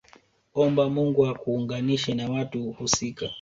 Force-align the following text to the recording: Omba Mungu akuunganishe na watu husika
Omba 0.63 0.83
Mungu 0.95 1.21
akuunganishe 1.31 2.13
na 2.13 2.29
watu 2.29 2.71
husika 2.71 3.27